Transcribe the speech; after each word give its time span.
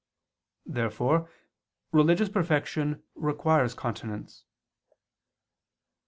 Therefore 0.65 1.29
religious 1.91 2.27
perfection 2.27 3.03
requires 3.13 3.75
continence. 3.75 4.45